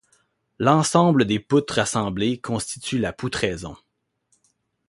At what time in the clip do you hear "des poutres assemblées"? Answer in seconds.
1.25-2.39